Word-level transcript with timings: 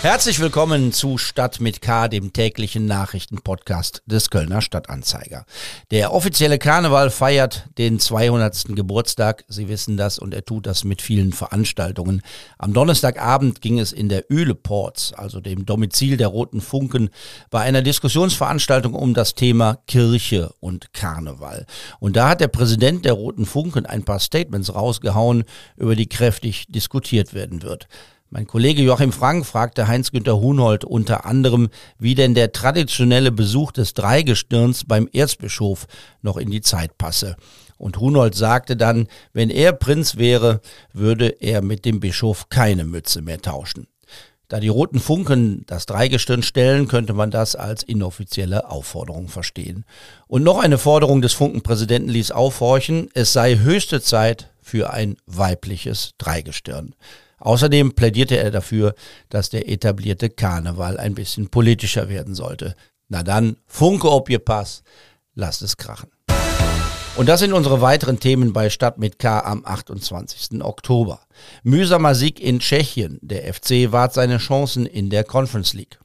Herzlich 0.00 0.38
willkommen 0.38 0.92
zu 0.92 1.18
Stadt 1.18 1.58
mit 1.58 1.82
K, 1.82 2.06
dem 2.06 2.32
täglichen 2.32 2.86
Nachrichtenpodcast 2.86 4.04
des 4.06 4.30
Kölner 4.30 4.62
Stadtanzeiger. 4.62 5.44
Der 5.90 6.14
offizielle 6.14 6.60
Karneval 6.60 7.10
feiert 7.10 7.68
den 7.78 7.98
200. 7.98 8.76
Geburtstag. 8.76 9.44
Sie 9.48 9.68
wissen 9.68 9.96
das 9.96 10.20
und 10.20 10.34
er 10.34 10.44
tut 10.44 10.66
das 10.66 10.84
mit 10.84 11.02
vielen 11.02 11.32
Veranstaltungen. 11.32 12.22
Am 12.58 12.74
Donnerstagabend 12.74 13.60
ging 13.60 13.80
es 13.80 13.90
in 13.90 14.08
der 14.08 14.30
Öleports, 14.30 15.14
also 15.14 15.40
dem 15.40 15.66
Domizil 15.66 16.16
der 16.16 16.28
Roten 16.28 16.60
Funken, 16.60 17.10
bei 17.50 17.62
einer 17.62 17.82
Diskussionsveranstaltung 17.82 18.94
um 18.94 19.14
das 19.14 19.34
Thema 19.34 19.78
Kirche 19.88 20.54
und 20.60 20.92
Karneval. 20.92 21.66
Und 21.98 22.14
da 22.14 22.28
hat 22.28 22.40
der 22.40 22.46
Präsident 22.46 23.04
der 23.04 23.14
Roten 23.14 23.46
Funken 23.46 23.84
ein 23.84 24.04
paar 24.04 24.20
Statements 24.20 24.72
rausgehauen, 24.72 25.42
über 25.76 25.96
die 25.96 26.08
kräftig 26.08 26.66
diskutiert 26.68 27.34
werden 27.34 27.62
wird. 27.62 27.88
Mein 28.30 28.46
Kollege 28.46 28.82
Joachim 28.82 29.12
Frank 29.12 29.46
fragte 29.46 29.88
Heinz-Günther 29.88 30.38
Hunold 30.38 30.84
unter 30.84 31.24
anderem, 31.24 31.70
wie 31.98 32.14
denn 32.14 32.34
der 32.34 32.52
traditionelle 32.52 33.32
Besuch 33.32 33.72
des 33.72 33.94
Dreigestirns 33.94 34.84
beim 34.84 35.08
Erzbischof 35.10 35.86
noch 36.20 36.36
in 36.36 36.50
die 36.50 36.60
Zeit 36.60 36.98
passe. 36.98 37.36
Und 37.78 37.98
Hunold 37.98 38.34
sagte 38.34 38.76
dann, 38.76 39.08
wenn 39.32 39.48
er 39.48 39.72
Prinz 39.72 40.18
wäre, 40.18 40.60
würde 40.92 41.28
er 41.40 41.62
mit 41.62 41.86
dem 41.86 42.00
Bischof 42.00 42.50
keine 42.50 42.84
Mütze 42.84 43.22
mehr 43.22 43.40
tauschen. 43.40 43.86
Da 44.48 44.60
die 44.60 44.68
roten 44.68 45.00
Funken 45.00 45.64
das 45.66 45.86
Dreigestirn 45.86 46.42
stellen, 46.42 46.86
könnte 46.86 47.14
man 47.14 47.30
das 47.30 47.56
als 47.56 47.82
inoffizielle 47.82 48.70
Aufforderung 48.70 49.28
verstehen. 49.28 49.86
Und 50.26 50.42
noch 50.42 50.58
eine 50.58 50.76
Forderung 50.76 51.22
des 51.22 51.32
Funkenpräsidenten 51.32 52.10
ließ 52.10 52.32
aufhorchen, 52.32 53.08
es 53.14 53.32
sei 53.32 53.56
höchste 53.56 54.02
Zeit 54.02 54.50
für 54.60 54.90
ein 54.92 55.16
weibliches 55.24 56.12
Dreigestirn. 56.18 56.94
Außerdem 57.38 57.92
plädierte 57.94 58.36
er 58.36 58.50
dafür, 58.50 58.94
dass 59.28 59.50
der 59.50 59.68
etablierte 59.68 60.30
Karneval 60.30 60.98
ein 60.98 61.14
bisschen 61.14 61.48
politischer 61.48 62.08
werden 62.08 62.34
sollte. 62.34 62.74
Na 63.08 63.22
dann, 63.22 63.56
Funke 63.66 64.10
ob 64.10 64.28
ihr 64.28 64.38
Pass, 64.38 64.82
lasst 65.34 65.62
es 65.62 65.76
krachen. 65.76 66.10
Und 67.16 67.28
das 67.28 67.40
sind 67.40 67.52
unsere 67.52 67.80
weiteren 67.80 68.20
Themen 68.20 68.52
bei 68.52 68.70
Stadt 68.70 68.98
mit 68.98 69.18
K 69.18 69.40
am 69.40 69.64
28. 69.64 70.62
Oktober. 70.62 71.20
Mühsamer 71.64 72.14
Sieg 72.14 72.38
in 72.38 72.60
Tschechien. 72.60 73.18
Der 73.22 73.52
FC 73.52 73.90
wahrt 73.90 74.14
seine 74.14 74.38
Chancen 74.38 74.86
in 74.86 75.10
der 75.10 75.24
Conference 75.24 75.74
League. 75.74 75.98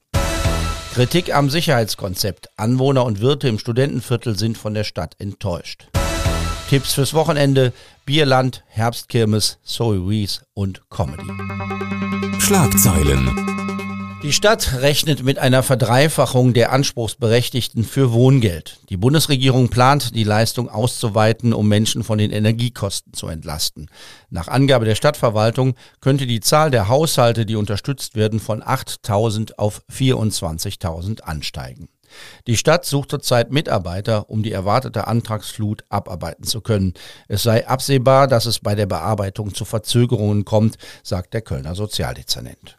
Kritik 0.95 1.33
am 1.35 1.51
Sicherheitskonzept. 1.51 2.49
Anwohner 2.57 3.05
und 3.05 3.21
Wirte 3.21 3.47
im 3.47 3.59
Studentenviertel 3.59 4.37
sind 4.37 4.57
von 4.57 4.73
der 4.73 4.83
Stadt 4.83 5.15
enttäuscht. 5.19 5.87
Tipps 6.73 6.93
fürs 6.93 7.13
Wochenende, 7.13 7.71
Bierland, 8.03 8.63
Herbstkirmes, 8.66 9.59
Zoe 9.63 10.09
Wees 10.09 10.41
und 10.55 10.81
Comedy. 10.89 11.29
Schlagzeilen. 12.39 13.29
Die 14.23 14.33
Stadt 14.33 14.73
rechnet 14.81 15.21
mit 15.21 15.38
einer 15.38 15.61
Verdreifachung 15.61 16.55
der 16.55 16.71
Anspruchsberechtigten 16.71 17.83
für 17.83 18.11
Wohngeld. 18.11 18.79
Die 18.89 18.97
Bundesregierung 18.97 19.69
plant, 19.69 20.16
die 20.16 20.23
Leistung 20.23 20.67
auszuweiten, 20.67 21.53
um 21.53 21.67
Menschen 21.67 22.03
von 22.03 22.17
den 22.17 22.31
Energiekosten 22.31 23.13
zu 23.13 23.27
entlasten. 23.27 23.88
Nach 24.31 24.47
Angabe 24.47 24.85
der 24.85 24.95
Stadtverwaltung 24.95 25.75
könnte 26.01 26.25
die 26.25 26.39
Zahl 26.39 26.71
der 26.71 26.88
Haushalte, 26.88 27.45
die 27.45 27.55
unterstützt 27.55 28.16
werden, 28.16 28.39
von 28.39 28.63
8.000 28.63 29.59
auf 29.59 29.83
24.000 29.91 31.21
ansteigen. 31.21 31.88
Die 32.47 32.58
Stadt 32.58 32.86
sucht 32.86 33.11
zurzeit 33.11 33.52
Mitarbeiter, 33.52 34.30
um 34.30 34.44
die 34.44 34.52
erwartete 34.52 35.08
Antragsflut 35.08 35.83
abarbeiten 35.89 36.44
zu 36.44 36.61
können. 36.61 36.94
Es 37.28 37.44
sei 37.44 37.67
absehbar, 37.67 38.28
dass 38.28 38.45
es 38.45 38.59
bei 38.59 38.75
der 38.75 38.86
Bearbeitung 38.86 39.53
zu 39.53 39.66
Verzögerungen 39.66 40.46
kommt, 40.46 40.78
sagt 41.03 41.34
der 41.34 41.41
Kölner 41.41 41.75
Sozialdezernent. 41.75 42.78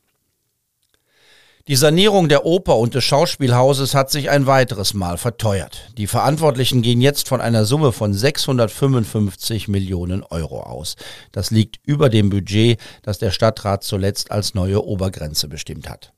Die 1.67 1.77
Sanierung 1.77 2.29
der 2.29 2.45
Oper 2.45 2.77
und 2.77 2.95
des 2.95 3.05
Schauspielhauses 3.05 3.95
hat 3.95 4.11
sich 4.11 4.29
ein 4.29 4.47
weiteres 4.47 4.93
Mal 4.93 5.17
verteuert. 5.17 5.89
Die 5.97 6.07
Verantwortlichen 6.07 6.83
gehen 6.83 7.01
jetzt 7.01 7.27
von 7.27 7.41
einer 7.41 7.65
Summe 7.65 7.93
von 7.93 8.13
655 8.13 9.69
Millionen 9.69 10.23
Euro 10.25 10.61
aus. 10.61 10.97
Das 11.33 11.51
liegt 11.51 11.79
über 11.87 12.11
dem 12.11 12.29
Budget, 12.29 12.79
das 13.01 13.19
der 13.19 13.31
Stadtrat 13.31 13.83
zuletzt 13.83 14.31
als 14.31 14.53
neue 14.53 14.85
Obergrenze 14.85 15.49
bestimmt 15.49 15.89
hat. 15.89 16.13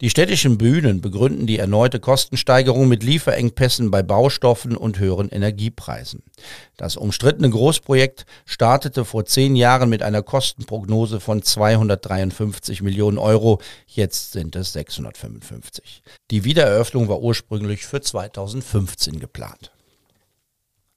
Die 0.00 0.10
städtischen 0.10 0.58
Bühnen 0.58 1.00
begründen 1.00 1.46
die 1.46 1.58
erneute 1.58 2.00
Kostensteigerung 2.00 2.88
mit 2.88 3.02
Lieferengpässen 3.02 3.90
bei 3.90 4.02
Baustoffen 4.02 4.76
und 4.76 4.98
höheren 4.98 5.28
Energiepreisen. 5.28 6.22
Das 6.76 6.96
umstrittene 6.96 7.50
Großprojekt 7.50 8.26
startete 8.44 9.04
vor 9.04 9.24
zehn 9.24 9.56
Jahren 9.56 9.88
mit 9.88 10.02
einer 10.02 10.22
Kostenprognose 10.22 11.20
von 11.20 11.42
253 11.42 12.82
Millionen 12.82 13.18
Euro. 13.18 13.60
Jetzt 13.86 14.32
sind 14.32 14.56
es 14.56 14.72
655. 14.72 16.02
Die 16.30 16.44
Wiedereröffnung 16.44 17.08
war 17.08 17.20
ursprünglich 17.20 17.86
für 17.86 18.00
2015 18.00 19.20
geplant. 19.20 19.72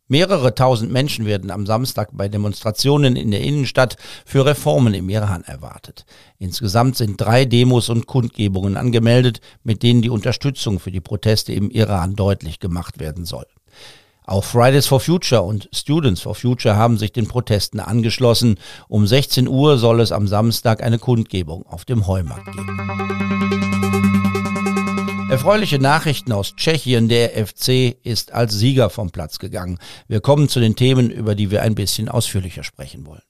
Mehrere 0.07 0.53
tausend 0.53 0.91
Menschen 0.91 1.25
werden 1.25 1.49
am 1.49 1.65
Samstag 1.65 2.09
bei 2.13 2.27
Demonstrationen 2.27 3.15
in 3.15 3.31
der 3.31 3.41
Innenstadt 3.41 3.97
für 4.23 4.45
Reformen 4.45 4.93
im 4.93 5.09
Iran 5.09 5.43
erwartet. 5.43 6.05
Insgesamt 6.37 6.95
sind 6.95 7.19
drei 7.19 7.45
Demos 7.45 7.89
und 7.89 8.05
Kundgebungen 8.05 8.77
angemeldet, 8.77 9.41
mit 9.63 9.81
denen 9.81 10.03
die 10.03 10.11
Unterstützung 10.11 10.79
für 10.79 10.91
die 10.91 11.01
Proteste 11.01 11.53
im 11.53 11.71
Iran 11.71 12.15
deutlich 12.15 12.59
gemacht 12.59 12.99
werden 12.99 13.25
soll. 13.25 13.47
Auch 14.27 14.43
Fridays 14.43 14.85
for 14.85 14.99
Future 14.99 15.41
und 15.41 15.69
Students 15.73 16.21
for 16.21 16.35
Future 16.35 16.75
haben 16.75 16.99
sich 16.99 17.11
den 17.11 17.27
Protesten 17.27 17.79
angeschlossen. 17.79 18.59
Um 18.87 19.07
16 19.07 19.47
Uhr 19.47 19.79
soll 19.79 20.01
es 20.01 20.11
am 20.11 20.27
Samstag 20.27 20.83
eine 20.83 20.99
Kundgebung 20.99 21.65
auf 21.65 21.83
dem 21.83 22.05
Heumarkt 22.05 22.45
geben. 22.51 24.34
Erfreuliche 25.35 25.79
Nachrichten 25.79 26.31
aus 26.31 26.55
Tschechien. 26.55 27.09
Der 27.09 27.31
FC 27.31 27.97
ist 28.03 28.31
als 28.31 28.53
Sieger 28.53 28.89
vom 28.89 29.11
Platz 29.11 29.37
gegangen. 29.37 29.79
Wir 30.07 30.21
kommen 30.21 30.47
zu 30.47 30.61
den 30.61 30.77
Themen, 30.77 31.09
über 31.09 31.35
die 31.35 31.51
wir 31.51 31.61
ein 31.61 31.75
bisschen 31.75 32.07
ausführlicher 32.07 32.63
sprechen 32.63 33.05
wollen. 33.05 33.21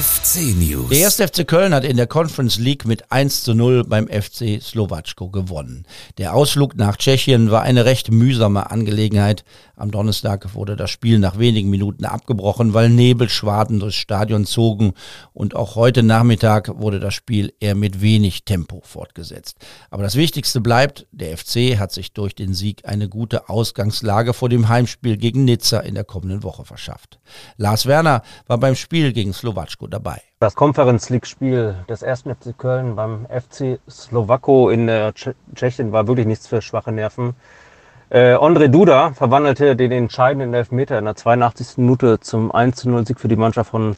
FC 0.00 0.54
News. 0.56 0.90
Der 0.90 0.98
erste 0.98 1.26
FC 1.26 1.48
Köln 1.48 1.72
hat 1.72 1.84
in 1.84 1.96
der 1.96 2.06
Conference 2.06 2.58
League 2.58 2.84
mit 2.84 3.10
1 3.10 3.44
zu 3.44 3.54
0 3.54 3.84
beim 3.84 4.08
FC 4.08 4.62
Slowatschko 4.62 5.30
gewonnen. 5.30 5.86
Der 6.18 6.34
Ausflug 6.34 6.76
nach 6.76 6.98
Tschechien 6.98 7.50
war 7.50 7.62
eine 7.62 7.86
recht 7.86 8.10
mühsame 8.10 8.70
Angelegenheit. 8.70 9.44
Am 9.80 9.90
Donnerstag 9.90 10.54
wurde 10.54 10.76
das 10.76 10.90
Spiel 10.90 11.18
nach 11.18 11.38
wenigen 11.38 11.70
Minuten 11.70 12.04
abgebrochen, 12.04 12.74
weil 12.74 12.90
Nebelschwaden 12.90 13.80
durchs 13.80 13.96
Stadion 13.96 14.44
zogen 14.44 14.92
und 15.32 15.56
auch 15.56 15.74
heute 15.74 16.02
Nachmittag 16.02 16.68
wurde 16.78 17.00
das 17.00 17.14
Spiel 17.14 17.54
eher 17.60 17.74
mit 17.74 18.02
wenig 18.02 18.44
Tempo 18.44 18.82
fortgesetzt. 18.84 19.56
Aber 19.88 20.02
das 20.02 20.16
Wichtigste 20.16 20.60
bleibt, 20.60 21.06
der 21.12 21.34
FC 21.34 21.78
hat 21.78 21.92
sich 21.92 22.12
durch 22.12 22.34
den 22.34 22.52
Sieg 22.52 22.82
eine 22.86 23.08
gute 23.08 23.48
Ausgangslage 23.48 24.34
vor 24.34 24.50
dem 24.50 24.68
Heimspiel 24.68 25.16
gegen 25.16 25.46
Nizza 25.46 25.80
in 25.80 25.94
der 25.94 26.04
kommenden 26.04 26.42
Woche 26.42 26.66
verschafft. 26.66 27.18
Lars 27.56 27.86
Werner 27.86 28.20
war 28.46 28.58
beim 28.58 28.74
Spiel 28.74 29.14
gegen 29.14 29.32
Slowatschko 29.32 29.86
dabei. 29.86 30.20
Das 30.40 30.54
Conference 30.54 31.08
League 31.08 31.26
Spiel 31.26 31.74
des 31.88 32.02
1. 32.04 32.24
FC 32.24 32.56
Köln 32.58 32.96
beim 32.96 33.26
FC 33.26 33.78
Slowako 33.88 34.68
in 34.68 34.90
Tschechien 35.54 35.90
war 35.92 36.06
wirklich 36.06 36.26
nichts 36.26 36.46
für 36.46 36.60
schwache 36.60 36.92
Nerven. 36.92 37.34
Äh, 38.12 38.32
Andre 38.32 38.68
Duda 38.68 39.12
verwandelte 39.12 39.76
den 39.76 39.92
entscheidenden 39.92 40.52
Elfmeter 40.52 40.98
in 40.98 41.04
der 41.04 41.14
82. 41.14 41.78
Minute 41.78 42.18
zum 42.18 42.50
1-0-Sieg 42.50 43.20
für 43.20 43.28
die 43.28 43.36
Mannschaft 43.36 43.70
von 43.70 43.94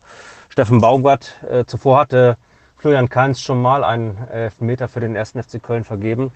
Steffen 0.51 0.83
Baumgart. 0.83 1.43
Äh, 1.51 1.65
zuvor 1.65 2.01
hatte 2.01 2.37
Florian 2.77 3.09
Kainz 3.09 3.41
schon 3.41 3.63
mal 3.63 3.83
einen 3.83 4.19
Elfmeter 4.29 4.89
für 4.89 5.01
den 5.01 5.17
1. 5.17 5.31
FC 5.31 5.63
Köln 5.63 5.85
vergeben. 5.85 6.31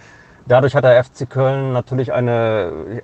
Dadurch 0.46 0.74
hat 0.74 0.84
der 0.84 1.04
FC 1.04 1.28
Köln 1.28 1.74
natürlich 1.74 2.14
eine 2.14 3.02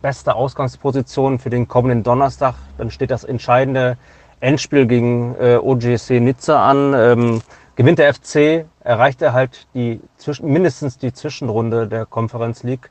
beste 0.00 0.34
Ausgangsposition 0.34 1.38
für 1.38 1.50
den 1.50 1.68
kommenden 1.68 2.02
Donnerstag. 2.02 2.54
Dann 2.78 2.90
steht 2.90 3.10
das 3.10 3.24
entscheidende 3.24 3.98
Endspiel 4.40 4.86
gegen 4.86 5.34
äh, 5.38 5.56
OGC 5.56 6.20
Nizza 6.20 6.66
an. 6.66 6.94
Ähm, 6.94 7.42
gewinnt 7.76 7.98
der 7.98 8.14
FC, 8.14 8.64
erreicht 8.80 9.20
er 9.20 9.34
halt 9.34 9.66
die, 9.74 10.00
mindestens 10.40 10.96
die 10.96 11.12
Zwischenrunde 11.12 11.86
der 11.88 12.06
Conference 12.06 12.62
League. 12.62 12.88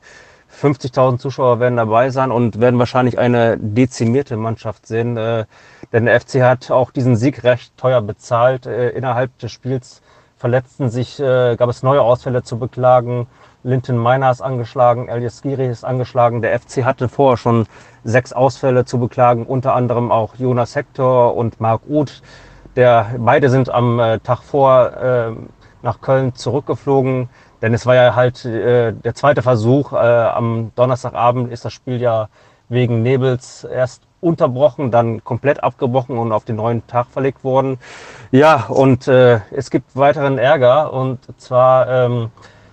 50.000 0.62 1.18
Zuschauer 1.18 1.60
werden 1.60 1.76
dabei 1.76 2.10
sein 2.10 2.30
und 2.30 2.60
werden 2.60 2.78
wahrscheinlich 2.78 3.18
eine 3.18 3.58
dezimierte 3.58 4.36
Mannschaft 4.36 4.86
sehen. 4.86 5.16
Äh, 5.16 5.44
denn 5.92 6.06
der 6.06 6.20
FC 6.20 6.42
hat 6.42 6.70
auch 6.70 6.90
diesen 6.90 7.16
Sieg 7.16 7.44
recht 7.44 7.76
teuer 7.76 8.00
bezahlt. 8.00 8.66
Äh, 8.66 8.90
innerhalb 8.90 9.36
des 9.38 9.52
Spiels 9.52 10.02
verletzten 10.36 10.90
sich, 10.90 11.20
äh, 11.20 11.56
gab 11.56 11.68
es 11.70 11.82
neue 11.82 12.02
Ausfälle 12.02 12.42
zu 12.42 12.58
beklagen. 12.58 13.26
Linton 13.62 14.02
Miner 14.02 14.30
ist 14.30 14.42
angeschlagen, 14.42 15.08
Elias 15.08 15.40
Giri 15.40 15.66
ist 15.66 15.84
angeschlagen. 15.84 16.42
Der 16.42 16.58
FC 16.58 16.84
hatte 16.84 17.08
vorher 17.08 17.38
schon 17.38 17.66
sechs 18.04 18.32
Ausfälle 18.34 18.84
zu 18.84 18.98
beklagen, 18.98 19.46
unter 19.46 19.74
anderem 19.74 20.12
auch 20.12 20.34
Jonas 20.36 20.76
Hector 20.76 21.34
und 21.34 21.60
Marc 21.60 21.80
Uth. 21.88 22.20
Der, 22.76 23.06
beide 23.18 23.48
sind 23.48 23.70
am 23.70 23.98
äh, 23.98 24.18
Tag 24.18 24.42
vor 24.42 24.92
äh, 24.92 25.32
nach 25.82 26.00
Köln 26.00 26.34
zurückgeflogen. 26.34 27.30
Denn 27.64 27.72
es 27.72 27.86
war 27.86 27.94
ja 27.94 28.14
halt 28.14 28.44
äh, 28.44 28.92
der 28.92 29.14
zweite 29.14 29.40
Versuch. 29.40 29.94
Äh, 29.94 29.96
am 29.96 30.72
Donnerstagabend 30.74 31.50
ist 31.50 31.64
das 31.64 31.72
Spiel 31.72 31.98
ja 31.98 32.28
wegen 32.68 33.00
Nebels 33.00 33.64
erst 33.64 34.02
unterbrochen, 34.20 34.90
dann 34.90 35.24
komplett 35.24 35.64
abgebrochen 35.64 36.18
und 36.18 36.30
auf 36.30 36.44
den 36.44 36.56
neuen 36.56 36.86
Tag 36.86 37.06
verlegt 37.06 37.42
worden. 37.42 37.78
Ja, 38.32 38.66
und 38.68 39.08
äh, 39.08 39.40
es 39.50 39.70
gibt 39.70 39.96
weiteren 39.96 40.36
Ärger 40.36 40.92
und 40.92 41.20
zwar 41.40 41.88
ähm, 41.88 42.32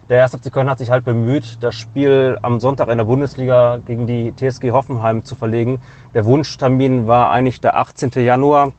der 0.10 0.24
1. 0.24 0.36
FC 0.36 0.52
Köln 0.52 0.70
hat 0.70 0.80
sich 0.80 0.92
halt 0.92 1.06
bemüht, 1.06 1.64
das 1.64 1.76
Spiel 1.76 2.38
am 2.42 2.60
Sonntag 2.60 2.90
in 2.90 2.98
der 2.98 3.06
Bundesliga 3.06 3.78
gegen 3.78 4.08
die 4.08 4.34
TSG 4.36 4.72
Hoffenheim 4.72 5.24
zu 5.24 5.36
verlegen. 5.36 5.80
Der 6.14 6.26
Wunschtermin 6.26 7.08
war 7.08 7.32
eigentlich 7.32 7.62
der 7.62 7.78
18. 7.78 8.12
Januar. 8.16 8.74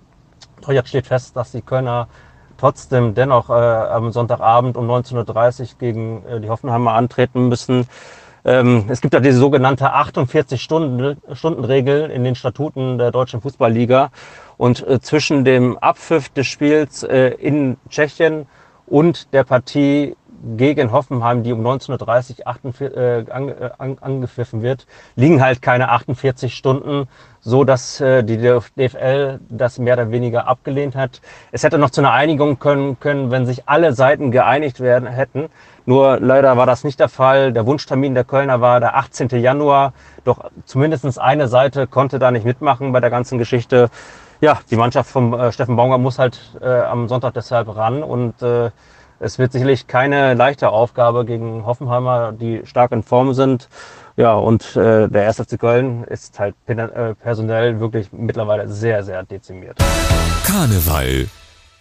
Doch 0.61 0.73
jetzt 0.73 0.91
steht 0.91 1.07
fest, 1.07 1.35
dass 1.39 1.53
die 1.53 1.63
Kölner 1.63 2.07
trotzdem 2.63 3.15
dennoch 3.15 3.51
äh, 3.51 3.55
am 3.55 4.13
Sonntagabend 4.13 4.77
um 4.77 4.89
19.30 4.89 5.61
Uhr 5.61 5.67
gegen 5.81 6.25
äh, 6.27 6.41
die 6.41 6.49
Hoffenheimer 6.49 6.93
antreten 6.93 7.49
müssen. 7.49 7.89
Ähm, 8.45 8.85
es 8.87 9.01
gibt 9.01 9.15
ja 9.15 9.21
diese 9.21 9.39
sogenannte 9.39 9.93
48-Stunden-Regel 9.93 12.09
in 12.09 12.23
den 12.23 12.37
Statuten 12.37 12.99
der 12.99 13.11
Deutschen 13.11 13.41
Fußballliga. 13.41 14.13
Und 14.59 14.87
äh, 14.87 15.01
zwischen 15.01 15.45
dem 15.45 15.77
Abpfiff 15.79 16.29
des 16.29 16.47
Spiels 16.47 17.03
äh, 17.03 17.31
in 17.31 17.79
Tschechien 17.89 18.47
und 18.87 19.33
der 19.33 19.43
Partie 19.43 20.15
gegen 20.57 20.93
Hoffenheim, 20.93 21.43
die 21.43 21.53
um 21.53 21.65
19.30 21.65 22.41
Uhr 22.41 22.47
48, 22.47 22.97
äh, 22.97 23.25
an, 23.31 23.49
äh, 23.49 23.71
an, 23.79 23.97
angepfiffen 24.01 24.63
wird, 24.63 24.87
liegen 25.15 25.43
halt 25.43 25.63
keine 25.63 25.91
48 25.91 26.55
Stunden, 26.55 27.09
so 27.41 27.65
dass 27.65 28.01
äh, 28.01 28.23
die 28.25 28.39
DFL 28.39 29.41
das 29.49 29.79
mehr 29.79 29.95
oder 29.95 30.11
weniger 30.11 30.47
abgelehnt 30.47 30.97
hat. 30.97 31.21
Es 31.53 31.63
hätte 31.63 31.79
noch 31.79 31.91
zu 31.91 32.01
einer 32.01 32.13
Einigung 32.13 32.59
können, 32.59 32.99
können, 32.99 33.31
wenn 33.31 33.47
sich 33.47 33.69
alle 33.69 33.93
Seiten 33.93 34.31
geeinigt 34.31 34.81
werden 34.81 35.09
hätten. 35.09 35.49
Nur 35.87 36.21
leider 36.21 36.57
war 36.57 36.67
das 36.67 36.85
nicht 36.85 37.01
der 37.01 37.09
Fall. 37.09 37.53
Der 37.53 37.67
Wunschtermin 37.67 38.15
der 38.15 38.25
Kölner 38.25 38.61
war 38.61 38.81
der 38.81 38.97
18. 38.97 39.29
Januar. 39.41 39.93
Doch 40.25 40.51
zumindestens 40.65 41.19
eine 41.19 41.49
Seite 41.49 41.87
konnte 41.87 42.19
da 42.19 42.31
nicht 42.31 42.45
mitmachen 42.45 42.93
bei 42.93 43.01
der 43.01 43.11
ganzen 43.11 43.39
Geschichte. 43.39 43.91
Ja, 44.41 44.59
die 44.71 44.77
Mannschaft 44.77 45.11
von 45.11 45.33
äh, 45.33 45.53
Steffen 45.53 45.77
Baumgart 45.77 46.01
muss 46.01 46.19
halt 46.19 46.59
äh, 46.61 46.67
am 46.67 47.09
Sonntag 47.09 47.35
deshalb 47.35 47.75
ran 47.77 48.03
und 48.03 48.43
äh, 48.43 48.71
es 49.23 49.39
wird 49.39 49.53
sicherlich 49.53 49.87
keine 49.87 50.35
leichte 50.35 50.71
Aufgabe 50.71 51.25
gegen 51.25 51.65
Hoffenheimer, 51.65 52.33
die 52.33 52.63
stark 52.65 52.91
in 52.93 53.03
Form 53.03 53.35
sind. 53.35 53.69
Ja, 54.17 54.35
und 54.35 54.77
äh, 54.77 55.09
der 55.09 55.27
1. 55.29 55.37
FC 55.41 55.59
Köln 55.59 56.05
ist 56.05 56.39
halt 56.39 56.55
äh, 56.67 57.15
personell 57.15 57.81
wirklich 57.81 58.13
mittlerweile 58.13 58.69
sehr, 58.69 59.03
sehr 59.05 59.23
dezimiert. 59.23 59.79
Karneval 60.45 61.29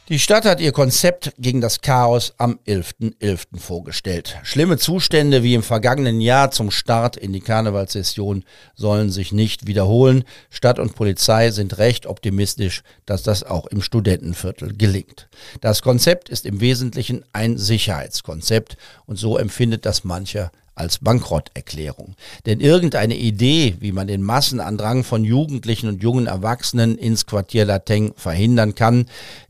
die 0.09 0.19
Stadt 0.19 0.45
hat 0.45 0.59
ihr 0.59 0.71
Konzept 0.71 1.31
gegen 1.37 1.61
das 1.61 1.81
Chaos 1.81 2.33
am 2.37 2.59
11.11. 2.67 3.19
.11. 3.21 3.59
vorgestellt. 3.59 4.37
Schlimme 4.43 4.77
Zustände 4.77 5.43
wie 5.43 5.53
im 5.53 5.63
vergangenen 5.63 6.19
Jahr 6.19 6.51
zum 6.51 6.71
Start 6.71 7.17
in 7.17 7.31
die 7.31 7.39
Karnevalssession 7.39 8.43
sollen 8.75 9.11
sich 9.11 9.31
nicht 9.31 9.67
wiederholen. 9.67 10.23
Stadt 10.49 10.79
und 10.79 10.95
Polizei 10.95 11.51
sind 11.51 11.77
recht 11.77 12.07
optimistisch, 12.07 12.81
dass 13.05 13.23
das 13.23 13.43
auch 13.43 13.67
im 13.67 13.81
Studentenviertel 13.81 14.75
gelingt. 14.75 15.29
Das 15.61 15.81
Konzept 15.81 16.29
ist 16.29 16.45
im 16.45 16.61
Wesentlichen 16.61 17.23
ein 17.31 17.57
Sicherheitskonzept 17.57 18.77
und 19.05 19.17
so 19.17 19.37
empfindet 19.37 19.85
das 19.85 20.03
mancher 20.03 20.51
als 20.75 20.99
Bankrotterklärung. 20.99 22.15
Denn 22.45 22.59
irgendeine 22.59 23.15
Idee, 23.15 23.75
wie 23.79 23.91
man 23.91 24.07
den 24.07 24.21
Massenandrang 24.21 25.03
von 25.03 25.23
Jugendlichen 25.23 25.87
und 25.87 26.01
jungen 26.01 26.27
Erwachsenen 26.27 26.97
ins 26.97 27.25
Quartier 27.25 27.65
Lateng 27.65 28.13
verhindern 28.15 28.75
kann, 28.75 29.05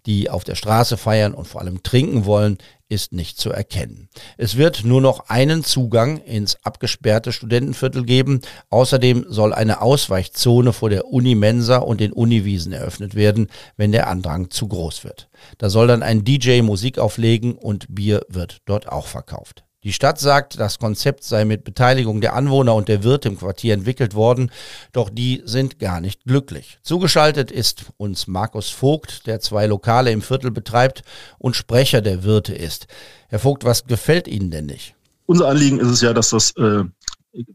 die 0.05 0.29
auf 0.29 0.43
der 0.43 0.55
Straße 0.55 0.97
feiern 0.97 1.33
und 1.33 1.47
vor 1.47 1.61
allem 1.61 1.83
trinken 1.83 2.25
wollen, 2.25 2.57
ist 2.91 3.13
nicht 3.13 3.39
zu 3.39 3.51
erkennen. 3.51 4.09
Es 4.37 4.57
wird 4.57 4.83
nur 4.83 4.99
noch 4.99 5.29
einen 5.29 5.63
Zugang 5.63 6.17
ins 6.17 6.57
abgesperrte 6.63 7.31
Studentenviertel 7.31 8.03
geben. 8.03 8.41
Außerdem 8.69 9.25
soll 9.29 9.53
eine 9.53 9.81
Ausweichzone 9.81 10.73
vor 10.73 10.89
der 10.89 11.07
Unimensa 11.07 11.77
und 11.77 12.01
den 12.01 12.11
Uniwiesen 12.11 12.73
eröffnet 12.73 13.15
werden, 13.15 13.47
wenn 13.77 13.93
der 13.93 14.07
Andrang 14.07 14.49
zu 14.49 14.67
groß 14.67 15.05
wird. 15.05 15.29
Da 15.57 15.69
soll 15.69 15.87
dann 15.87 16.03
ein 16.03 16.25
DJ 16.25 16.61
Musik 16.61 16.99
auflegen 16.99 17.53
und 17.55 17.85
Bier 17.95 18.25
wird 18.27 18.61
dort 18.65 18.89
auch 18.89 19.07
verkauft. 19.07 19.63
Die 19.83 19.93
Stadt 19.93 20.19
sagt, 20.19 20.59
das 20.59 20.77
Konzept 20.77 21.23
sei 21.23 21.43
mit 21.43 21.63
Beteiligung 21.63 22.21
der 22.21 22.35
Anwohner 22.35 22.75
und 22.75 22.87
der 22.87 23.03
Wirte 23.03 23.29
im 23.29 23.37
Quartier 23.39 23.73
entwickelt 23.73 24.13
worden, 24.13 24.51
doch 24.91 25.09
die 25.09 25.41
sind 25.45 25.79
gar 25.79 26.01
nicht 26.01 26.23
glücklich. 26.25 26.77
Zugeschaltet 26.83 27.49
ist 27.49 27.85
uns 27.97 28.27
Markus 28.27 28.69
Vogt, 28.69 29.25
der 29.25 29.39
zwei 29.39 29.65
Lokale 29.65 30.11
im 30.11 30.21
Viertel 30.21 30.51
betreibt 30.51 31.01
und 31.39 31.55
Sprecher 31.55 32.01
der 32.01 32.23
Wirte 32.23 32.53
ist. 32.53 32.85
Herr 33.29 33.39
Vogt, 33.39 33.63
was 33.63 33.85
gefällt 33.85 34.27
Ihnen 34.27 34.51
denn 34.51 34.67
nicht? 34.67 34.93
Unser 35.25 35.47
Anliegen 35.47 35.79
ist 35.79 35.89
es 35.89 36.01
ja, 36.01 36.13
dass 36.13 36.29
das 36.29 36.55
äh, 36.57 36.83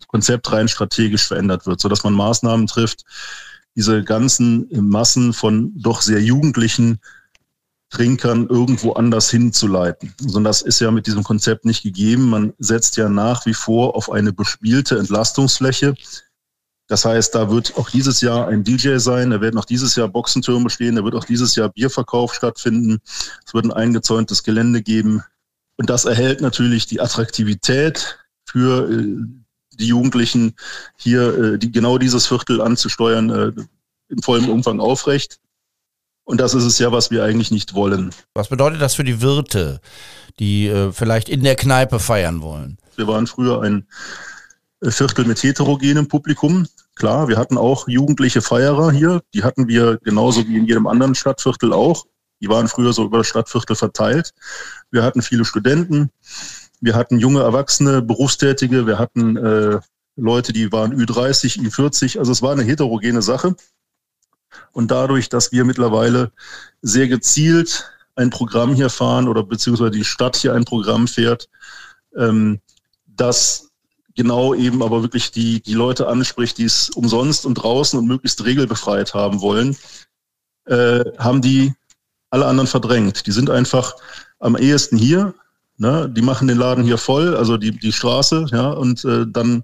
Konzept 0.08 0.50
rein 0.50 0.66
strategisch 0.66 1.28
verändert 1.28 1.64
wird, 1.66 1.80
sodass 1.80 2.02
man 2.02 2.14
Maßnahmen 2.14 2.66
trifft, 2.66 3.04
diese 3.76 4.02
ganzen 4.02 4.66
Massen 4.72 5.32
von 5.32 5.70
doch 5.76 6.02
sehr 6.02 6.20
Jugendlichen 6.20 6.98
Trinkern 7.96 8.46
irgendwo 8.48 8.92
anders 8.92 9.30
hinzuleiten. 9.30 10.12
Sondern 10.20 10.44
das 10.44 10.60
ist 10.60 10.80
ja 10.80 10.90
mit 10.90 11.06
diesem 11.06 11.24
Konzept 11.24 11.64
nicht 11.64 11.82
gegeben. 11.82 12.28
Man 12.28 12.52
setzt 12.58 12.98
ja 12.98 13.08
nach 13.08 13.46
wie 13.46 13.54
vor 13.54 13.96
auf 13.96 14.12
eine 14.12 14.34
bespielte 14.34 14.98
Entlastungsfläche. 14.98 15.94
Das 16.88 17.06
heißt, 17.06 17.34
da 17.34 17.50
wird 17.50 17.78
auch 17.78 17.88
dieses 17.88 18.20
Jahr 18.20 18.48
ein 18.48 18.64
DJ 18.64 18.98
sein, 18.98 19.30
da 19.30 19.40
werden 19.40 19.58
auch 19.58 19.64
dieses 19.64 19.96
Jahr 19.96 20.08
Boxentürme 20.08 20.68
stehen, 20.68 20.96
da 20.96 21.04
wird 21.04 21.14
auch 21.14 21.24
dieses 21.24 21.56
Jahr 21.56 21.70
Bierverkauf 21.70 22.34
stattfinden. 22.34 22.98
Es 23.46 23.54
wird 23.54 23.64
ein 23.64 23.72
eingezäuntes 23.72 24.42
Gelände 24.42 24.82
geben. 24.82 25.22
Und 25.78 25.88
das 25.88 26.04
erhält 26.04 26.42
natürlich 26.42 26.86
die 26.86 27.00
Attraktivität 27.00 28.18
für 28.44 28.90
äh, 28.90 29.16
die 29.72 29.88
Jugendlichen, 29.88 30.54
hier 30.98 31.54
äh, 31.54 31.58
die, 31.58 31.72
genau 31.72 31.96
dieses 31.96 32.26
Viertel 32.26 32.60
anzusteuern, 32.60 33.30
äh, 33.30 33.52
in 34.08 34.22
vollem 34.22 34.50
Umfang 34.50 34.80
aufrecht. 34.80 35.40
Und 36.26 36.40
das 36.40 36.54
ist 36.54 36.64
es 36.64 36.78
ja, 36.80 36.90
was 36.90 37.12
wir 37.12 37.22
eigentlich 37.22 37.52
nicht 37.52 37.72
wollen. 37.74 38.10
Was 38.34 38.48
bedeutet 38.48 38.82
das 38.82 38.94
für 38.94 39.04
die 39.04 39.22
Wirte, 39.22 39.80
die 40.40 40.66
äh, 40.66 40.90
vielleicht 40.90 41.28
in 41.28 41.44
der 41.44 41.54
Kneipe 41.54 42.00
feiern 42.00 42.42
wollen? 42.42 42.78
Wir 42.96 43.06
waren 43.06 43.28
früher 43.28 43.62
ein 43.62 43.86
Viertel 44.82 45.24
mit 45.24 45.40
heterogenem 45.42 46.08
Publikum. 46.08 46.66
Klar, 46.96 47.28
wir 47.28 47.36
hatten 47.36 47.56
auch 47.56 47.86
jugendliche 47.86 48.42
Feierer 48.42 48.90
hier. 48.90 49.22
Die 49.34 49.44
hatten 49.44 49.68
wir 49.68 49.98
genauso 50.02 50.46
wie 50.48 50.56
in 50.56 50.66
jedem 50.66 50.88
anderen 50.88 51.14
Stadtviertel 51.14 51.72
auch. 51.72 52.06
Die 52.40 52.48
waren 52.48 52.66
früher 52.66 52.92
so 52.92 53.04
über 53.04 53.18
das 53.18 53.28
Stadtviertel 53.28 53.76
verteilt. 53.76 54.32
Wir 54.90 55.04
hatten 55.04 55.22
viele 55.22 55.44
Studenten. 55.44 56.10
Wir 56.80 56.96
hatten 56.96 57.20
junge 57.20 57.40
Erwachsene, 57.40 58.02
Berufstätige. 58.02 58.84
Wir 58.86 58.98
hatten 58.98 59.36
äh, 59.36 59.78
Leute, 60.16 60.52
die 60.52 60.72
waren 60.72 60.92
Ü30, 60.92 61.60
Ü40. 61.60 62.18
Also 62.18 62.32
es 62.32 62.42
war 62.42 62.50
eine 62.50 62.64
heterogene 62.64 63.22
Sache. 63.22 63.54
Und 64.72 64.90
dadurch, 64.90 65.28
dass 65.28 65.52
wir 65.52 65.64
mittlerweile 65.64 66.32
sehr 66.82 67.08
gezielt 67.08 67.90
ein 68.14 68.30
Programm 68.30 68.74
hier 68.74 68.90
fahren 68.90 69.28
oder 69.28 69.42
beziehungsweise 69.42 69.90
die 69.90 70.04
Stadt 70.04 70.36
hier 70.36 70.54
ein 70.54 70.64
Programm 70.64 71.06
fährt, 71.06 71.48
ähm, 72.16 72.60
das 73.06 73.70
genau 74.14 74.54
eben 74.54 74.82
aber 74.82 75.02
wirklich 75.02 75.30
die, 75.30 75.60
die 75.60 75.74
Leute 75.74 76.08
anspricht, 76.08 76.58
die 76.58 76.64
es 76.64 76.90
umsonst 76.90 77.44
und 77.46 77.54
draußen 77.54 77.98
und 77.98 78.06
möglichst 78.06 78.44
regelbefreit 78.44 79.14
haben 79.14 79.40
wollen, 79.40 79.76
äh, 80.64 81.04
haben 81.18 81.42
die 81.42 81.74
alle 82.30 82.46
anderen 82.46 82.66
verdrängt. 82.66 83.26
Die 83.26 83.32
sind 83.32 83.50
einfach 83.50 83.94
am 84.38 84.56
ehesten 84.56 84.96
hier, 84.96 85.34
Ne, 85.78 86.10
die 86.10 86.22
machen 86.22 86.48
den 86.48 86.56
Laden 86.56 86.84
hier 86.84 86.96
voll, 86.96 87.36
also 87.36 87.58
die, 87.58 87.70
die 87.70 87.92
Straße, 87.92 88.46
ja, 88.50 88.70
und 88.70 89.04
äh, 89.04 89.26
dann, 89.28 89.62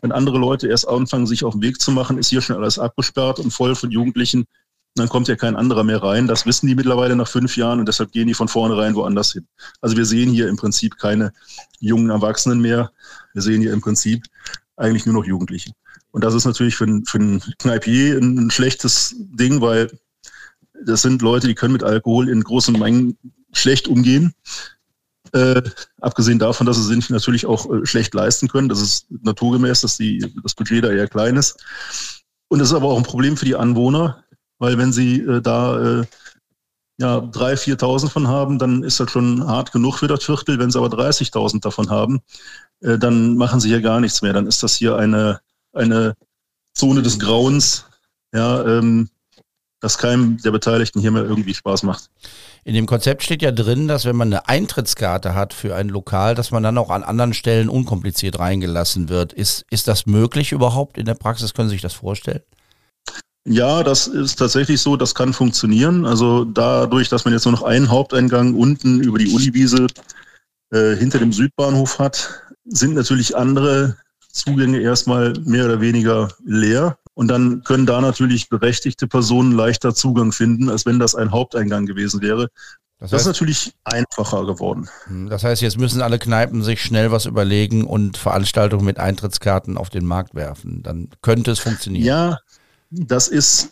wenn 0.00 0.10
andere 0.10 0.38
Leute 0.38 0.68
erst 0.68 0.88
anfangen, 0.88 1.26
sich 1.26 1.44
auf 1.44 1.52
den 1.52 1.60
Weg 1.60 1.82
zu 1.82 1.90
machen, 1.90 2.16
ist 2.16 2.30
hier 2.30 2.40
schon 2.40 2.56
alles 2.56 2.78
abgesperrt 2.78 3.38
und 3.38 3.50
voll 3.50 3.74
von 3.74 3.90
Jugendlichen, 3.90 4.46
dann 4.94 5.08
kommt 5.08 5.28
ja 5.28 5.36
kein 5.36 5.56
anderer 5.56 5.84
mehr 5.84 6.02
rein. 6.02 6.26
Das 6.26 6.46
wissen 6.46 6.66
die 6.66 6.74
mittlerweile 6.74 7.14
nach 7.14 7.28
fünf 7.28 7.56
Jahren 7.56 7.78
und 7.78 7.86
deshalb 7.86 8.10
gehen 8.12 8.26
die 8.26 8.34
von 8.34 8.48
vornherein 8.48 8.94
woanders 8.94 9.32
hin. 9.32 9.46
Also 9.80 9.96
wir 9.96 10.06
sehen 10.06 10.30
hier 10.30 10.48
im 10.48 10.56
Prinzip 10.56 10.96
keine 10.98 11.32
jungen 11.78 12.10
Erwachsenen 12.10 12.60
mehr. 12.60 12.90
Wir 13.34 13.42
sehen 13.42 13.60
hier 13.60 13.72
im 13.72 13.80
Prinzip 13.80 14.24
eigentlich 14.76 15.06
nur 15.06 15.14
noch 15.14 15.24
Jugendliche. 15.24 15.72
Und 16.10 16.24
das 16.24 16.34
ist 16.34 16.44
natürlich 16.44 16.74
für, 16.74 16.86
für 17.06 17.18
einen 17.18 17.40
Kneipier 17.58 18.18
ein 18.18 18.50
schlechtes 18.50 19.14
Ding, 19.18 19.60
weil 19.60 19.90
das 20.84 21.02
sind 21.02 21.22
Leute, 21.22 21.46
die 21.46 21.54
können 21.54 21.74
mit 21.74 21.84
Alkohol 21.84 22.28
in 22.28 22.42
großen 22.42 22.76
Mengen 22.76 23.16
schlecht 23.52 23.86
umgehen. 23.86 24.34
Äh, 25.32 25.62
abgesehen 26.00 26.38
davon, 26.38 26.66
dass 26.66 26.76
sie 26.76 26.94
sich 26.94 27.10
natürlich 27.10 27.46
auch 27.46 27.70
äh, 27.70 27.86
schlecht 27.86 28.14
leisten 28.14 28.48
können. 28.48 28.68
Das 28.68 28.80
ist 28.80 29.06
naturgemäß, 29.10 29.82
dass 29.82 29.96
die, 29.96 30.24
das 30.42 30.54
Budget 30.54 30.84
da 30.84 30.90
eher 30.90 31.08
klein 31.08 31.36
ist. 31.36 31.62
Und 32.48 32.58
das 32.58 32.68
ist 32.68 32.74
aber 32.74 32.88
auch 32.88 32.96
ein 32.96 33.04
Problem 33.04 33.36
für 33.36 33.44
die 33.44 33.54
Anwohner, 33.54 34.24
weil 34.58 34.76
wenn 34.76 34.92
sie 34.92 35.20
äh, 35.20 35.40
da 35.40 36.00
äh, 36.00 36.04
ja, 36.98 37.18
3.000, 37.18 37.78
4.000 37.78 38.10
von 38.10 38.28
haben, 38.28 38.58
dann 38.58 38.82
ist 38.82 39.00
das 39.00 39.10
schon 39.10 39.46
hart 39.46 39.72
genug 39.72 39.98
für 39.98 40.08
das 40.08 40.24
Viertel. 40.24 40.58
Wenn 40.58 40.70
sie 40.70 40.78
aber 40.78 40.88
30.000 40.88 41.60
davon 41.60 41.88
haben, 41.88 42.20
äh, 42.80 42.98
dann 42.98 43.36
machen 43.36 43.60
sie 43.60 43.68
hier 43.68 43.80
gar 43.80 44.00
nichts 44.00 44.20
mehr. 44.20 44.32
Dann 44.32 44.46
ist 44.46 44.62
das 44.62 44.74
hier 44.74 44.96
eine, 44.96 45.40
eine 45.72 46.16
Zone 46.74 47.02
des 47.02 47.18
Grauens, 47.18 47.86
ja, 48.34 48.64
ähm, 48.64 49.08
das 49.80 49.98
keinem 49.98 50.38
der 50.38 50.50
Beteiligten 50.50 51.00
hier 51.00 51.10
mehr 51.10 51.24
irgendwie 51.24 51.54
Spaß 51.54 51.82
macht. 51.82 52.10
In 52.64 52.74
dem 52.74 52.86
Konzept 52.86 53.22
steht 53.22 53.42
ja 53.42 53.52
drin, 53.52 53.88
dass 53.88 54.04
wenn 54.04 54.16
man 54.16 54.28
eine 54.28 54.48
Eintrittskarte 54.48 55.34
hat 55.34 55.54
für 55.54 55.74
ein 55.74 55.88
Lokal, 55.88 56.34
dass 56.34 56.50
man 56.50 56.62
dann 56.62 56.78
auch 56.78 56.90
an 56.90 57.02
anderen 57.02 57.32
Stellen 57.32 57.68
unkompliziert 57.68 58.38
reingelassen 58.38 59.08
wird. 59.08 59.32
Ist, 59.32 59.64
ist 59.70 59.88
das 59.88 60.06
möglich 60.06 60.52
überhaupt 60.52 60.98
in 60.98 61.06
der 61.06 61.14
Praxis? 61.14 61.54
Können 61.54 61.68
Sie 61.68 61.74
sich 61.74 61.82
das 61.82 61.94
vorstellen? 61.94 62.42
Ja, 63.46 63.82
das 63.82 64.06
ist 64.06 64.36
tatsächlich 64.36 64.82
so, 64.82 64.96
das 64.96 65.14
kann 65.14 65.32
funktionieren. 65.32 66.04
Also 66.04 66.44
dadurch, 66.44 67.08
dass 67.08 67.24
man 67.24 67.32
jetzt 67.32 67.46
nur 67.46 67.52
noch 67.52 67.62
einen 67.62 67.90
Haupteingang 67.90 68.54
unten 68.54 69.00
über 69.00 69.18
die 69.18 69.32
Uniwiese 69.32 69.86
äh, 70.70 70.94
hinter 70.96 71.18
dem 71.18 71.32
Südbahnhof 71.32 71.98
hat, 71.98 72.42
sind 72.66 72.94
natürlich 72.94 73.34
andere 73.34 73.96
Zugänge 74.30 74.80
erstmal 74.80 75.32
mehr 75.44 75.64
oder 75.64 75.80
weniger 75.80 76.28
leer. 76.44 76.98
Und 77.14 77.28
dann 77.28 77.62
können 77.64 77.86
da 77.86 78.00
natürlich 78.00 78.48
berechtigte 78.48 79.06
Personen 79.06 79.52
leichter 79.52 79.94
Zugang 79.94 80.32
finden, 80.32 80.68
als 80.68 80.86
wenn 80.86 80.98
das 80.98 81.14
ein 81.14 81.32
Haupteingang 81.32 81.86
gewesen 81.86 82.22
wäre. 82.22 82.48
Das, 82.98 83.12
heißt, 83.12 83.12
das, 83.12 83.20
ist 83.22 83.26
natürlich 83.26 83.74
einfacher 83.84 84.44
geworden. 84.44 84.88
Hm, 85.04 85.28
das 85.30 85.42
heißt, 85.42 85.62
jetzt 85.62 85.78
müssen 85.78 86.02
alle 86.02 86.18
Kneipen 86.18 86.62
sich 86.62 86.82
schnell 86.82 87.10
was 87.10 87.24
überlegen 87.24 87.84
und 87.84 88.18
Veranstaltungen 88.18 88.84
mit 88.84 88.98
Eintrittskarten 88.98 89.78
auf 89.78 89.88
den 89.88 90.04
Markt 90.04 90.34
werfen. 90.34 90.82
Dann 90.82 91.08
könnte 91.22 91.50
es 91.50 91.60
funktionieren. 91.60 92.04
Ja, 92.04 92.38
das 92.90 93.28
ist, 93.28 93.70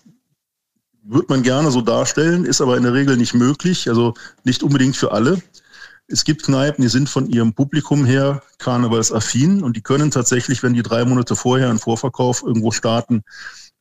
wird 1.02 1.28
man 1.28 1.42
gerne 1.42 1.70
so 1.70 1.82
darstellen, 1.82 2.46
ist 2.46 2.62
aber 2.62 2.78
in 2.78 2.84
der 2.84 2.94
Regel 2.94 3.18
nicht 3.18 3.34
möglich. 3.34 3.88
Also 3.90 4.14
nicht 4.44 4.62
unbedingt 4.62 4.96
für 4.96 5.12
alle. 5.12 5.42
Es 6.06 6.24
gibt 6.24 6.44
Kneipen, 6.44 6.82
die 6.82 6.88
sind 6.88 7.10
von 7.10 7.28
ihrem 7.28 7.52
Publikum 7.52 8.06
her 8.06 8.42
karnevalsaffin 8.58 9.62
und 9.62 9.76
die 9.76 9.82
können 9.82 10.10
tatsächlich, 10.10 10.62
wenn 10.62 10.74
die 10.74 10.82
drei 10.82 11.04
Monate 11.04 11.36
vorher 11.36 11.70
einen 11.70 11.78
Vorverkauf 11.78 12.42
irgendwo 12.42 12.70
starten, 12.70 13.22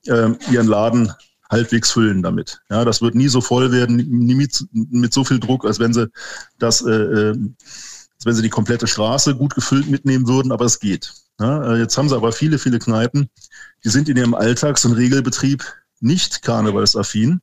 äh, 0.06 0.30
ihren 0.52 0.68
Laden 0.68 1.12
halbwegs 1.50 1.92
füllen 1.92 2.22
damit. 2.22 2.62
Ja, 2.70 2.86
das 2.86 3.02
wird 3.02 3.16
nie 3.16 3.28
so 3.28 3.42
voll 3.42 3.72
werden, 3.72 3.96
nie 3.96 4.36
mit, 4.36 4.66
mit 4.72 5.14
so 5.14 5.24
viel 5.24 5.40
Druck, 5.40 5.66
als 5.66 5.80
wenn 5.80 5.94
sie 5.94 6.10
das, 6.60 6.82
äh, 6.82 6.92
äh, 6.92 7.30
als 7.30 8.26
wenn 8.26 8.36
sie 8.36 8.42
die 8.42 8.50
komplette 8.50 8.88
Straße 8.88 9.36
gut 9.36 9.56
gefüllt 9.56 9.90
mitnehmen 9.90 10.28
würden, 10.28 10.52
aber 10.52 10.66
es 10.66 10.80
geht. 10.80 11.14
Ja, 11.40 11.74
äh, 11.74 11.80
jetzt 11.80 11.98
haben 11.98 12.10
sie 12.10 12.16
aber 12.16 12.32
viele, 12.32 12.60
viele 12.60 12.80
Kneipen, 12.80 13.30
die 13.84 13.90
sind 13.90 14.10
in 14.10 14.18
ihrem 14.18 14.34
Alltags- 14.34 14.86
und 14.86 14.94
Regelbetrieb 14.94 15.64
nicht 16.00 16.42
karnevalsaffin. 16.42 17.42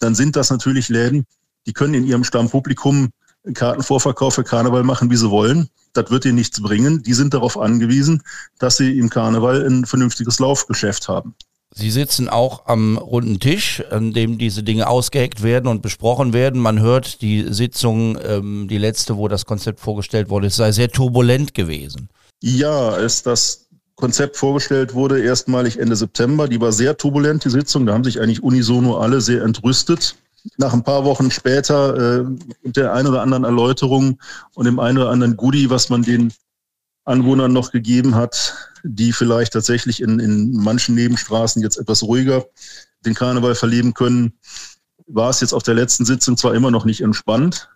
Dann 0.00 0.14
sind 0.14 0.36
das 0.36 0.50
natürlich 0.50 0.88
Läden, 0.88 1.26
die 1.66 1.72
können 1.72 1.94
in 1.94 2.06
ihrem 2.06 2.24
Stammpublikum 2.24 3.10
Kartenvorverkauf 3.54 4.34
für 4.34 4.44
Karneval 4.44 4.82
machen, 4.82 5.10
wie 5.10 5.16
sie 5.16 5.30
wollen. 5.30 5.68
Das 5.92 6.10
wird 6.10 6.24
ihnen 6.24 6.36
nichts 6.36 6.60
bringen. 6.62 7.02
Die 7.02 7.14
sind 7.14 7.34
darauf 7.34 7.58
angewiesen, 7.58 8.22
dass 8.58 8.76
sie 8.76 8.98
im 8.98 9.10
Karneval 9.10 9.66
ein 9.66 9.86
vernünftiges 9.86 10.38
Laufgeschäft 10.38 11.08
haben. 11.08 11.34
Sie 11.72 11.90
sitzen 11.90 12.28
auch 12.28 12.66
am 12.66 12.98
runden 12.98 13.38
Tisch, 13.38 13.82
an 13.90 14.12
dem 14.12 14.38
diese 14.38 14.64
Dinge 14.64 14.88
ausgeheckt 14.88 15.42
werden 15.42 15.68
und 15.68 15.82
besprochen 15.82 16.32
werden. 16.32 16.60
Man 16.60 16.80
hört 16.80 17.22
die 17.22 17.46
Sitzung, 17.52 18.18
ähm, 18.24 18.66
die 18.68 18.78
letzte, 18.78 19.16
wo 19.16 19.28
das 19.28 19.46
Konzept 19.46 19.78
vorgestellt 19.78 20.30
wurde, 20.30 20.48
es 20.48 20.56
sei 20.56 20.72
sehr 20.72 20.90
turbulent 20.90 21.54
gewesen. 21.54 22.08
Ja, 22.42 22.88
als 22.90 23.22
das 23.22 23.68
Konzept 23.94 24.36
vorgestellt 24.36 24.94
wurde, 24.94 25.22
erstmalig 25.22 25.78
Ende 25.78 25.94
September, 25.94 26.48
die 26.48 26.60
war 26.60 26.72
sehr 26.72 26.96
turbulent, 26.96 27.44
die 27.44 27.50
Sitzung. 27.50 27.86
Da 27.86 27.92
haben 27.92 28.04
sich 28.04 28.20
eigentlich 28.20 28.42
unisono 28.42 28.96
alle 28.96 29.20
sehr 29.20 29.42
entrüstet 29.42 30.16
nach 30.56 30.72
ein 30.72 30.84
paar 30.84 31.04
Wochen 31.04 31.30
später 31.30 32.20
äh, 32.20 32.24
der 32.64 32.92
einen 32.92 33.08
oder 33.08 33.22
anderen 33.22 33.44
Erläuterung 33.44 34.20
und 34.54 34.64
dem 34.64 34.78
einen 34.78 34.98
oder 34.98 35.10
anderen 35.10 35.36
Goodie, 35.36 35.70
was 35.70 35.88
man 35.90 36.02
den 36.02 36.32
Anwohnern 37.04 37.52
noch 37.52 37.72
gegeben 37.72 38.14
hat, 38.14 38.54
die 38.82 39.12
vielleicht 39.12 39.52
tatsächlich 39.52 40.00
in, 40.00 40.18
in 40.20 40.52
manchen 40.52 40.94
Nebenstraßen 40.94 41.62
jetzt 41.62 41.78
etwas 41.78 42.02
ruhiger 42.02 42.44
den 43.04 43.14
Karneval 43.14 43.54
verleben 43.54 43.94
können, 43.94 44.34
war 45.06 45.30
es 45.30 45.40
jetzt 45.40 45.52
auf 45.52 45.62
der 45.62 45.74
letzten 45.74 46.04
Sitzung 46.04 46.36
zwar 46.36 46.54
immer 46.54 46.70
noch 46.70 46.84
nicht 46.84 47.00
entspannt, 47.00 47.68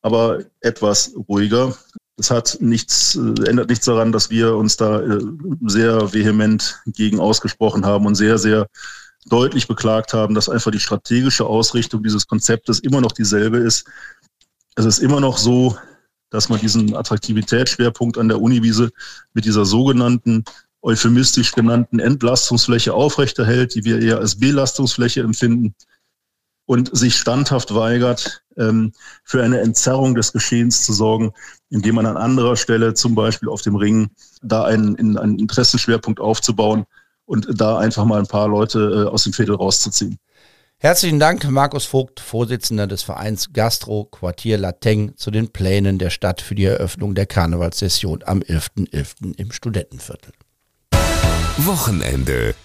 aber 0.00 0.40
etwas 0.60 1.12
ruhiger. 1.28 1.76
Es 2.16 2.30
hat 2.30 2.58
nichts, 2.60 3.16
äh, 3.16 3.48
ändert 3.48 3.68
nichts 3.68 3.86
daran, 3.86 4.12
dass 4.12 4.30
wir 4.30 4.54
uns 4.56 4.76
da 4.76 5.00
äh, 5.00 5.20
sehr 5.66 6.12
vehement 6.12 6.80
gegen 6.86 7.20
ausgesprochen 7.20 7.84
haben 7.84 8.06
und 8.06 8.14
sehr, 8.14 8.38
sehr 8.38 8.68
deutlich 9.26 9.68
beklagt 9.68 10.14
haben, 10.14 10.34
dass 10.34 10.48
einfach 10.48 10.70
die 10.70 10.80
strategische 10.80 11.46
Ausrichtung 11.46 12.02
dieses 12.02 12.26
Konzeptes 12.26 12.80
immer 12.80 13.00
noch 13.00 13.12
dieselbe 13.12 13.58
ist. 13.58 13.86
Es 14.74 14.84
ist 14.84 14.98
immer 14.98 15.20
noch 15.20 15.38
so, 15.38 15.76
dass 16.30 16.48
man 16.48 16.60
diesen 16.60 16.96
Attraktivitätsschwerpunkt 16.96 18.18
an 18.18 18.28
der 18.28 18.40
Uniwiese 18.40 18.90
mit 19.34 19.44
dieser 19.44 19.64
sogenannten 19.64 20.44
euphemistisch 20.82 21.52
genannten 21.52 22.00
Entlastungsfläche 22.00 22.92
aufrechterhält, 22.92 23.74
die 23.74 23.84
wir 23.84 24.00
eher 24.00 24.18
als 24.18 24.38
Belastungsfläche 24.38 25.20
empfinden 25.20 25.74
und 26.66 26.96
sich 26.96 27.16
standhaft 27.16 27.74
weigert, 27.74 28.42
ähm, 28.56 28.92
für 29.24 29.42
eine 29.42 29.60
Entzerrung 29.60 30.14
des 30.14 30.32
Geschehens 30.32 30.84
zu 30.84 30.92
sorgen, 30.92 31.32
indem 31.70 31.96
man 31.96 32.06
an 32.06 32.16
anderer 32.16 32.56
Stelle, 32.56 32.94
zum 32.94 33.14
Beispiel 33.14 33.48
auf 33.48 33.62
dem 33.62 33.76
Ring, 33.76 34.10
da 34.42 34.64
einen, 34.64 35.18
einen 35.18 35.38
Interessenschwerpunkt 35.38 36.18
aufzubauen, 36.20 36.86
und 37.26 37.46
da 37.60 37.78
einfach 37.78 38.04
mal 38.04 38.18
ein 38.18 38.26
paar 38.26 38.48
Leute 38.48 39.06
äh, 39.06 39.10
aus 39.10 39.24
dem 39.24 39.32
Fädel 39.32 39.54
rauszuziehen. 39.54 40.18
Herzlichen 40.78 41.20
Dank, 41.20 41.48
Markus 41.48 41.84
Vogt, 41.84 42.18
Vorsitzender 42.18 42.88
des 42.88 43.04
Vereins 43.04 43.52
Gastro 43.52 44.04
Quartier 44.06 44.58
Lateng, 44.58 45.16
zu 45.16 45.30
den 45.30 45.52
Plänen 45.52 45.98
der 45.98 46.10
Stadt 46.10 46.40
für 46.40 46.56
die 46.56 46.64
Eröffnung 46.64 47.14
der 47.14 47.26
Karnevalssession 47.26 48.24
am 48.24 48.40
11.11. 48.40 48.90
.11. 48.90 49.38
im 49.38 49.52
Studentenviertel. 49.52 50.32
Wochenende. 51.58 52.56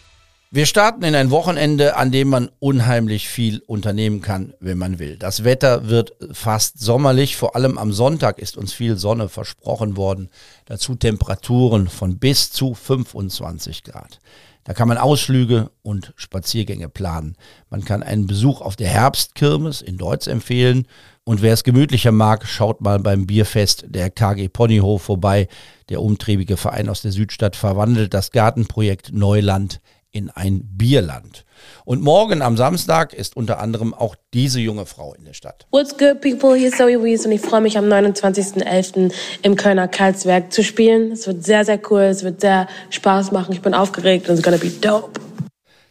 Wir 0.49 0.65
starten 0.65 1.03
in 1.03 1.13
ein 1.13 1.29
Wochenende, 1.29 1.97
an 1.97 2.09
dem 2.09 2.29
man 2.29 2.49
unheimlich 2.59 3.27
viel 3.27 3.59
unternehmen 3.67 4.21
kann, 4.21 4.53
wenn 4.61 4.77
man 4.77 4.97
will. 4.97 5.17
Das 5.17 5.43
Wetter 5.43 5.89
wird 5.89 6.13
fast 6.31 6.79
sommerlich, 6.79 7.35
vor 7.35 7.57
allem 7.57 7.77
am 7.77 7.91
Sonntag 7.91 8.39
ist 8.39 8.55
uns 8.55 8.71
viel 8.71 8.95
Sonne 8.95 9.27
versprochen 9.27 9.97
worden. 9.97 10.29
Dazu 10.63 10.95
Temperaturen 10.95 11.89
von 11.89 12.17
bis 12.17 12.49
zu 12.49 12.75
25 12.75 13.83
Grad. 13.83 14.19
Da 14.63 14.73
kann 14.73 14.87
man 14.87 14.97
Ausflüge 14.97 15.69
und 15.81 16.13
Spaziergänge 16.15 16.87
planen. 16.87 17.35
Man 17.69 17.83
kann 17.83 18.01
einen 18.01 18.25
Besuch 18.25 18.61
auf 18.61 18.77
der 18.77 18.87
Herbstkirmes 18.87 19.81
in 19.81 19.97
Deutsch 19.97 20.27
empfehlen. 20.27 20.87
Und 21.25 21.41
wer 21.41 21.53
es 21.53 21.65
gemütlicher 21.65 22.13
mag, 22.13 22.45
schaut 22.45 22.79
mal 22.79 22.99
beim 22.99 23.27
Bierfest 23.27 23.85
der 23.89 24.09
KG 24.09 24.47
Ponyhof 24.47 25.01
vorbei. 25.01 25.49
Der 25.89 26.01
umtriebige 26.01 26.55
Verein 26.55 26.87
aus 26.87 27.01
der 27.01 27.11
Südstadt 27.11 27.57
verwandelt 27.57 28.13
das 28.13 28.31
Gartenprojekt 28.31 29.11
Neuland 29.11 29.81
in 30.11 30.29
ein 30.29 30.61
Bierland. 30.63 31.45
Und 31.85 32.01
morgen 32.01 32.41
am 32.41 32.57
Samstag 32.57 33.13
ist 33.13 33.35
unter 33.35 33.59
anderem 33.59 33.93
auch 33.93 34.15
diese 34.33 34.59
junge 34.59 34.85
Frau 34.85 35.13
in 35.13 35.25
der 35.25 35.33
Stadt. 35.33 35.67
What's 35.71 35.97
good, 35.97 36.21
people? 36.21 36.55
Hier 36.55 36.69
ist 36.69 36.77
Zoe 36.77 37.03
Wees 37.03 37.25
und 37.25 37.31
ich 37.31 37.41
freue 37.41 37.61
mich 37.61 37.77
am 37.77 37.85
29.11. 37.85 39.13
im 39.41 39.55
Kölner 39.55 39.87
Karlsberg 39.87 40.51
zu 40.51 40.63
spielen. 40.63 41.11
Es 41.11 41.27
wird 41.27 41.43
sehr, 41.43 41.65
sehr 41.65 41.79
cool. 41.89 42.01
Es 42.01 42.23
wird 42.23 42.41
sehr 42.41 42.67
Spaß 42.89 43.31
machen. 43.31 43.53
Ich 43.53 43.61
bin 43.61 43.73
aufgeregt 43.73 44.29
und 44.29 44.35
it's 44.35 44.43
gonna 44.43 44.57
be 44.57 44.69
dope. 44.69 45.19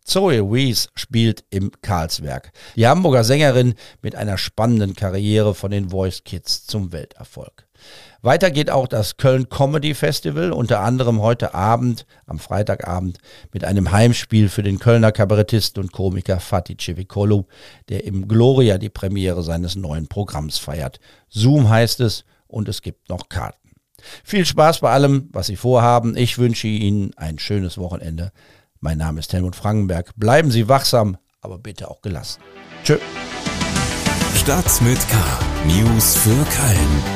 Zoe 0.06 0.52
Wees 0.52 0.88
spielt 0.94 1.44
im 1.50 1.72
Karlsberg. 1.82 2.52
Die 2.76 2.86
Hamburger 2.86 3.24
Sängerin 3.24 3.74
mit 4.02 4.14
einer 4.14 4.38
spannenden 4.38 4.94
Karriere 4.94 5.52
von 5.52 5.72
den 5.72 5.90
Voice 5.90 6.22
Kids 6.22 6.64
zum 6.64 6.92
Welterfolg. 6.92 7.65
Weiter 8.22 8.50
geht 8.50 8.70
auch 8.70 8.88
das 8.88 9.16
Köln 9.16 9.48
Comedy 9.48 9.94
Festival, 9.94 10.52
unter 10.52 10.80
anderem 10.80 11.20
heute 11.20 11.54
Abend, 11.54 12.06
am 12.26 12.38
Freitagabend, 12.38 13.18
mit 13.52 13.64
einem 13.64 13.92
Heimspiel 13.92 14.48
für 14.48 14.62
den 14.62 14.78
Kölner 14.78 15.12
Kabarettisten 15.12 15.82
und 15.82 15.92
Komiker 15.92 16.40
Fatih 16.40 16.76
Cevicolo, 16.78 17.46
der 17.88 18.04
im 18.04 18.26
Gloria 18.26 18.78
die 18.78 18.88
Premiere 18.88 19.42
seines 19.42 19.76
neuen 19.76 20.08
Programms 20.08 20.58
feiert. 20.58 20.98
Zoom 21.28 21.68
heißt 21.68 22.00
es 22.00 22.24
und 22.46 22.68
es 22.68 22.82
gibt 22.82 23.08
noch 23.08 23.28
Karten. 23.28 23.70
Viel 24.24 24.44
Spaß 24.44 24.80
bei 24.80 24.90
allem, 24.90 25.28
was 25.32 25.46
Sie 25.46 25.56
vorhaben. 25.56 26.16
Ich 26.16 26.38
wünsche 26.38 26.68
Ihnen 26.68 27.12
ein 27.16 27.38
schönes 27.38 27.78
Wochenende. 27.78 28.32
Mein 28.80 28.98
Name 28.98 29.20
ist 29.20 29.32
Helmut 29.32 29.56
Frankenberg. 29.56 30.12
Bleiben 30.16 30.50
Sie 30.50 30.68
wachsam, 30.68 31.16
aber 31.40 31.58
bitte 31.58 31.90
auch 31.90 32.02
gelassen. 32.02 32.40
Tschö. 32.84 32.98
Stadt 34.36 34.80
mit 34.82 34.98
K. 35.08 35.16
News 35.66 36.16
für 36.16 36.30
Köln. 36.30 37.15